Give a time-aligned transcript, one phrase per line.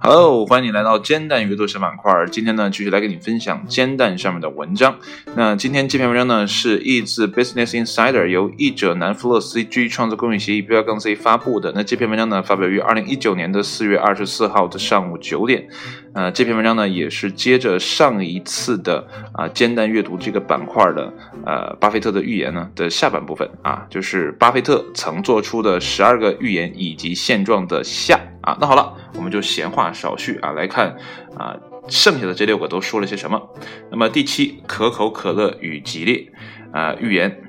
[0.00, 2.24] Hello，欢迎你来到煎蛋阅读小板块。
[2.30, 4.96] 今天呢，继续来给你分享煎蛋上面的文章。
[5.34, 11.72] 那今天这篇文章呢，是译自 Business Insider，由译者南弗勒 CG 创作公益协议标杠 C 发布的。
[11.74, 15.68] 那这篇文章呢，发表于二零一九年的四月二十四号的上午九点。
[16.18, 21.12] 呃，这篇文章呢，也是接着上一次的啊煎蛋阅读这个板块的
[21.46, 28.18] 呃巴菲特的预言呢的下半部分啊，就是巴菲特曾做出的十二个预言以及现状的下。
[28.40, 30.88] 啊，那好了，我们就闲话少叙啊，来看
[31.38, 33.40] 啊，剩下的这六个都说了些什么。
[33.88, 36.26] 那么第七，可口可乐与吉列
[36.72, 37.40] 啊，预言，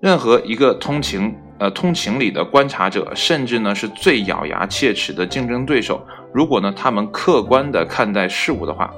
[0.00, 8.92] 任何一个通情呃通情理的观察者，甚至呢是最咬牙切齿的竞争对手，如果呢他们客观的看待事物的话，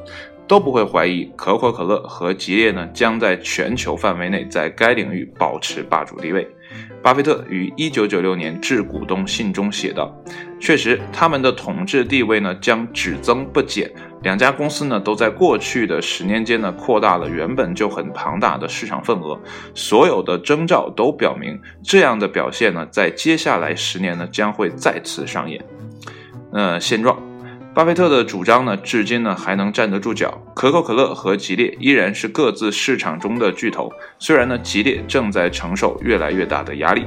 [0.48, 6.48] 都不会怀疑可口可乐和吉列呢将在全球范围内在该领域保持霸主地位。
[7.02, 10.12] 巴菲特于一九九六年致股东信中写道
[10.58, 13.90] ：“确实，他们的统治地位呢将只增不减。
[14.22, 19.38] 两家公司呢都在过去的十年间呢扩大了原本就很庞大的市场份额。
[19.74, 25.62] 所有的征兆都表明，这样的表现呢在接下来十年呢将会再次上演。
[26.56, 27.16] 呃，现状。”
[27.74, 30.42] 巴菲特的主张呢，至今呢还能站得住脚。
[30.54, 37.04] 可口可乐和吉列依然是各自市场中的巨头，虽然呢吉列正在承受越来越大的压力。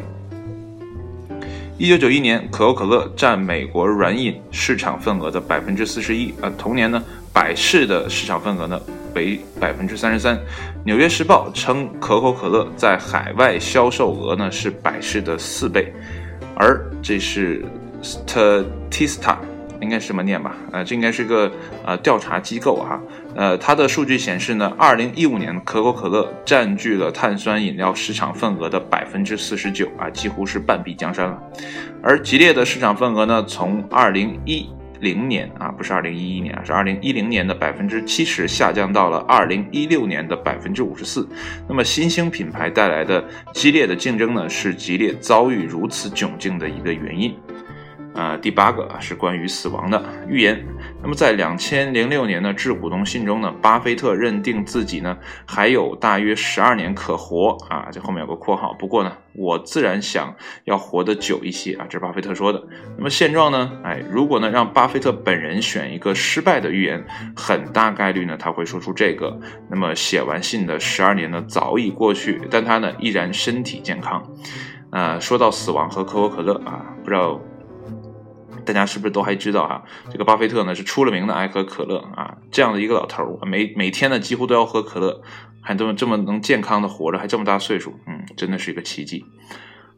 [1.79, 7.01] 一九九一年，可口可乐占美国软饮市场份额的百分之四十一，啊，同年呢
[7.33, 8.79] 百事的市场份额呢
[9.15, 10.37] 为百分之三十三。
[10.85, 15.91] 纽约时报称，可口可乐在海外销售额呢是百事的四倍，
[16.53, 17.65] 而这是
[18.01, 19.37] Statista。
[19.81, 20.57] 应该是这么念吧？
[20.73, 21.49] 呃，这应该是个
[21.85, 22.99] 呃调查机构哈。
[23.33, 31.41] 呃，它的数据显示呢，二零一五年可口可乐占据了碳酸饮料市场份额的百分之四十九啊，几乎是半壁江山了。
[32.03, 34.69] 而吉列的市场份额呢，从二零一
[34.99, 41.25] 零年啊，不是二零一一年啊，是二零一零年的百分之七十下降到了二零一六年的百分之五十四。
[41.69, 43.23] 那么新兴品牌带来的
[43.53, 47.33] 激烈的竞争呢，是吉列遭遇如此窘境的一个原因。
[48.15, 50.65] 呃，第八个是关于死亡的预言。
[51.01, 58.73] 那么，在两千零六年的致股东信中呢，巴菲特认定自己呢还有大约十二年可活啊，这后面有个括号。
[58.73, 62.61] 不过呢，我自然想要活得久一些啊，这是巴菲特说的。
[62.97, 63.71] 那么现状呢？
[63.83, 67.05] 哎，如果呢让巴菲特本人选一个失败的预言，
[67.35, 69.39] 很大概率呢他会说出这个。
[69.69, 74.21] 那么写完信的十二年呢早已过去，但他呢依然身体健康。
[74.91, 77.39] 呃，说到死亡和可口可乐啊，不知道。
[78.73, 79.83] 大家是不是都还知道哈？
[80.11, 85.21] 这个巴菲特呢是出了名的爱喝可乐啊，这样的一个老头儿，每每天呢几乎都要喝可乐，
[85.61, 89.25] 还这么这么能健康的活着，还这么大岁数，嗯，真的是一个奇迹。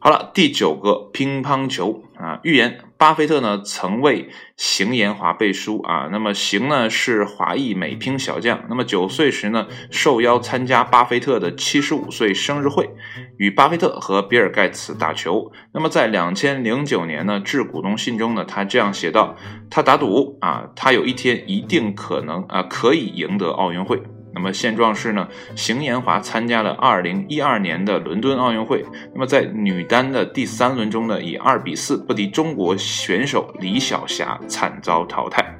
[0.04, 6.08] 好了，第九个乒乓球啊，预言巴菲特呢曾为邢延华背书啊。
[6.10, 12.90] 那么邢呢是华裔美乒小将，那么九岁时呢受邀参加巴菲特的七十五岁生日会，
[13.36, 15.52] 与巴菲特和比尔盖茨打球。
[15.72, 19.36] 那么在两千零九年呢致股东信中呢，他这样写道：
[19.70, 24.02] 他打赌啊，他有一天一定可能啊可以赢得奥运会。
[24.34, 35.58] 那么现状是呢，邢延华参加了二零一二年的伦敦奥运会，那么在女单的第三轮中呢，以二比四不敌中国选手李晓霞，惨遭淘汰。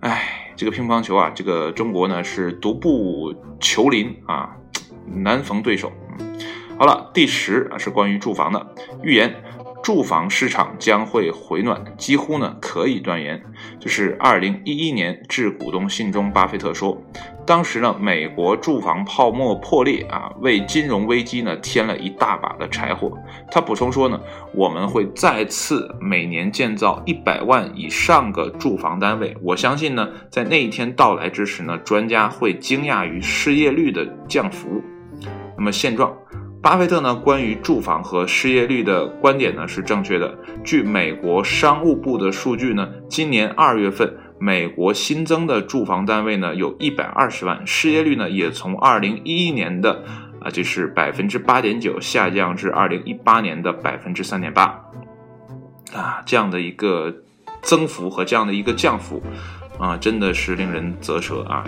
[0.00, 4.50] 哎，这个乒乓球啊，这个中国呢是独步球林啊，
[5.06, 5.92] 难逢对手。
[6.78, 9.32] 好了，第十啊是关于住房的预言。
[9.84, 13.40] 住房市场将会回暖，几乎呢可以断言。
[13.78, 16.96] 就是二零一一年致股东信中，巴菲特说，
[17.44, 23.12] 当时呢美国住房泡沫破裂啊，为金融危机呢添了一大把的柴火。
[23.50, 24.18] 他补充说呢，
[24.54, 29.36] 我们会再次每年建造一百万以上个住房单位。
[29.42, 34.82] 我相信呢，在那一天到来之时呢，专家会惊讶于失业率的降幅。
[35.58, 36.16] 那么现状。
[36.64, 40.34] 巴菲特呢，关于住房和失业率的观点呢是正确的。
[40.64, 50.02] 据美国商务部的数据呢，今年二月份美国新增的住房单位呢有一百二十万，失业率呢也从二零一一年的
[50.40, 54.64] 啊就是百分之八点九下降至二零一八年的百分之三点八，
[55.92, 57.14] 啊这样的一个
[57.60, 59.22] 增幅和这样的一个降幅
[59.78, 61.62] 啊，真的是令人啧舌啊。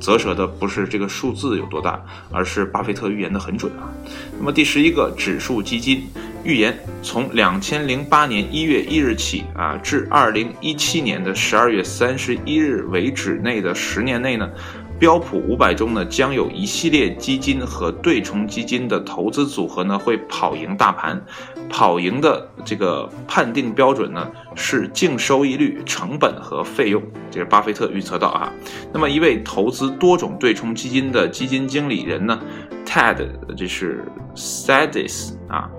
[0.00, 2.02] 折舌的不是这个数字有多大，
[2.32, 3.92] 而是巴菲特预言的很准啊。
[4.38, 6.06] 那么第十一个指数基金
[6.42, 14.50] 预言，从两千零八年一月一日起啊，至二零一七年的十二月三十一日为止内的十年内呢，
[14.98, 21.22] 标普五百中呢，将有一系列基金和对冲基金的投资组合呢，会跑赢大盘。
[21.70, 27.02] 跑赢的这个判定标准呢，是净收益率、成本和费用。
[27.30, 28.52] 这是巴菲特预测到啊。
[28.92, 32.38] 那么，一位投资多种对冲基金的基金经理人呢
[32.84, 33.26] ，Ted，
[33.56, 35.70] 这是 Sadis 啊，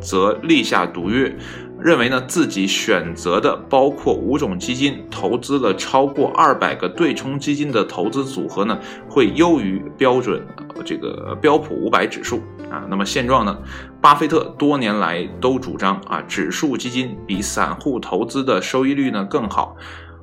[0.00, 1.36] 则立下赌约。
[1.82, 10.46] 认为呢，自己选择的包括五种基金，投资了超过二百个对冲基金的投资组合呢，会优于标准
[10.84, 12.86] 这个标普五百指数啊。
[12.88, 13.58] 那么现状呢，
[14.00, 19.76] 巴菲特多年来都主张啊，指数基金比散户投资的收益率呢更好。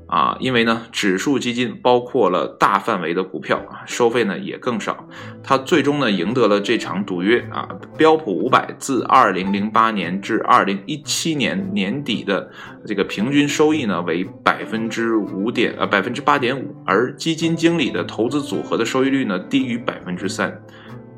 [0.09, 5.05] 啊，因为呢，指数基金包括了大范围的股票，收费呢也更少。
[5.43, 7.67] 他最终呢赢得了这场赌约啊。
[7.97, 12.49] 标普五百自二零零八年至二零一七年年底的
[12.85, 20.57] 这个平均收益呢为百分之五点呃百分之八点五，而基金经理的投资组合的收益率呢低于百分之三。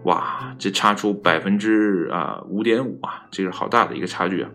[0.03, 4.49] 哇，这差出百分之啊五点五啊，这是好大的一个差距啊。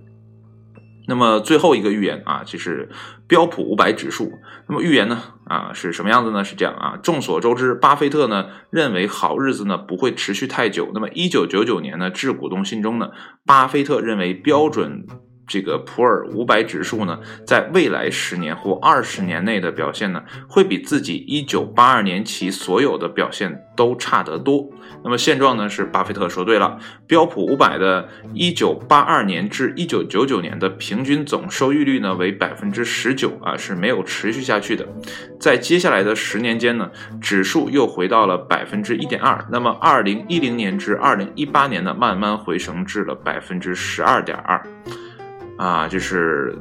[1.07, 2.89] 那么最后一个预言啊，就是
[3.29, 4.33] 标普五百指数。
[4.67, 6.43] 那么预言呢啊是什么样子呢？
[6.43, 10.91] 是这样啊，众所周知，巴菲特呢认为好日子呢不会持续太久。
[10.95, 13.11] 那么一九九九年呢致股东信中呢，
[13.45, 15.07] 巴菲特认为标准
[15.47, 24.71] 这个普尔五百指数呢，在未来十年或二十年内的表现呢，会比自己一九八二年起所有的表现都差得多。
[25.03, 34.87] 那么现状呢是巴菲特说对了，标普五百的一九八二年至一九九九年的平均总收益率呢为百分之十九啊是没有持续下去的，
[35.39, 36.91] 在接下来的十年间呢，
[37.21, 44.63] 指数又回到了百分之一点二，那么2010年至2018年呢慢慢回升至了百分之十二点二，
[45.59, 46.57] 啊就是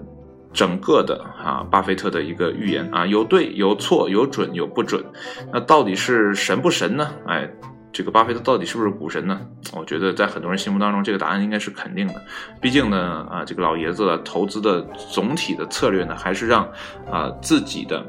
[0.51, 5.03] 整个的啊巴菲特的一个预言啊有对有错有准有不准，
[5.51, 7.09] 那到底是神不神呢？
[7.27, 7.49] 哎。
[7.95, 9.39] 这个巴菲特到底是不是股神呢？
[9.71, 12.15] 我觉得在很多人心目当中，这个答案应该是肯定的。
[12.59, 14.81] 毕竟呢，啊，这个老爷子投资的
[15.11, 16.67] 总体的策略呢，还是让
[17.11, 18.03] 啊自己的，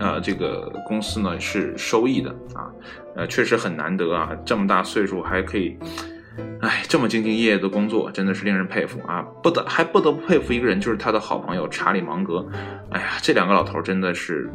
[0.00, 2.72] 呃，这个公司呢是收益的啊，
[3.14, 5.76] 呃，确实很难得啊，这么大岁数还可以，
[6.60, 9.22] 哎，这么兢兢业业的工作，真的是令人佩服啊！
[9.42, 12.46] 不得还不得不佩服一个人，就是他的好朋友查理芒格。
[12.90, 14.50] 哎呀，这两个老头真的是。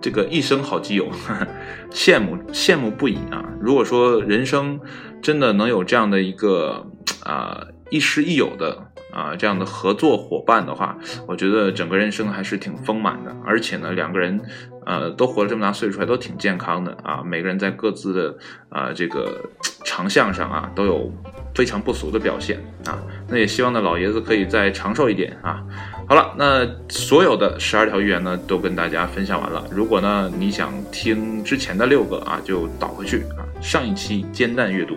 [0.00, 1.10] 这个一生好基友，
[1.90, 3.44] 羡慕羡慕不已啊！
[3.60, 4.78] 如果说人生
[5.20, 6.86] 真的能有这样的一个
[7.24, 8.78] 啊亦师亦友的
[9.12, 13.36] 啊这样的合作伙伴的话，我觉得整个人生还是挺丰满的。
[13.44, 14.40] 而且呢，两个人
[14.86, 17.20] 呃都活了这么大岁数，还都挺健康的啊！
[17.24, 18.38] 每个人在各自的
[18.68, 19.50] 啊这个
[19.98, 21.12] 长项上啊都有
[21.52, 22.56] 非常不俗的表现
[22.86, 23.02] 啊！
[23.26, 25.60] 那也希望呢老爷子可以再长寿一点啊！
[26.08, 29.66] 好了，那所有的十二条预言呢，都跟大家分享完了。
[29.72, 34.96] 如果呢你想听之前的六个啊，就倒回去啊，上一期煎蛋阅读。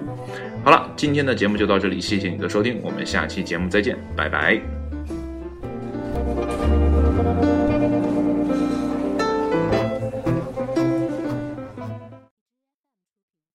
[0.63, 4.81] 好了，今天的节目就到这里，谢谢你的收听，我们下期节目再见，拜拜。